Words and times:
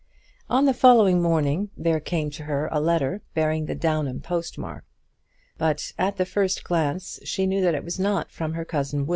On 0.49 0.65
the 0.65 0.73
following 0.73 1.21
morning 1.21 1.69
there 1.77 1.99
came 1.99 2.31
to 2.31 2.45
her 2.45 2.67
a 2.71 2.81
letter 2.81 3.21
bearing 3.35 3.67
the 3.67 3.75
Downham 3.75 4.19
post 4.19 4.57
mark, 4.57 4.83
but 5.59 5.93
at 5.95 6.17
the 6.17 6.25
first 6.25 6.63
glance 6.63 7.19
she 7.23 7.45
knew 7.45 7.61
that 7.61 7.75
it 7.75 7.85
was 7.85 7.99
not 7.99 8.31
from 8.31 8.53
her 8.53 8.65
cousin 8.65 9.05
Will. 9.05 9.09